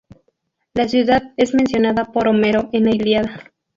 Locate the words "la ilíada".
2.85-3.51